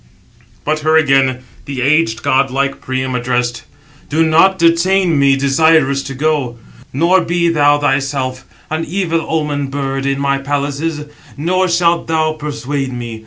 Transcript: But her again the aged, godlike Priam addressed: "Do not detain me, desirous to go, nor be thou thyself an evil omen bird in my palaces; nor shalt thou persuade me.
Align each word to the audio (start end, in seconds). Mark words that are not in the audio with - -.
But 0.65 0.79
her 0.79 0.97
again 0.97 1.43
the 1.65 1.83
aged, 1.83 2.23
godlike 2.23 2.81
Priam 2.81 3.13
addressed: 3.13 3.65
"Do 4.09 4.23
not 4.25 4.57
detain 4.57 5.19
me, 5.19 5.35
desirous 5.35 6.01
to 6.01 6.15
go, 6.15 6.57
nor 6.91 7.21
be 7.21 7.49
thou 7.49 7.77
thyself 7.77 8.43
an 8.71 8.83
evil 8.83 9.21
omen 9.21 9.67
bird 9.67 10.07
in 10.07 10.19
my 10.19 10.39
palaces; 10.39 11.05
nor 11.37 11.69
shalt 11.69 12.07
thou 12.07 12.31
persuade 12.33 12.91
me. 12.91 13.19